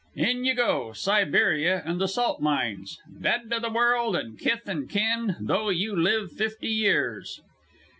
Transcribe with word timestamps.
In 0.15 0.45
you 0.45 0.55
go, 0.55 0.93
Siberia 0.93 1.83
and 1.85 2.01
the 2.01 2.07
salt 2.07 2.41
mines. 2.41 2.97
Dead 3.21 3.51
to 3.51 3.59
the 3.59 3.69
world 3.69 4.15
and 4.15 4.35
kith 4.39 4.67
and 4.67 4.89
kin, 4.89 5.35
though 5.39 5.69
you 5.69 5.95
live 5.95 6.31
fifty 6.31 6.69
years." 6.69 7.39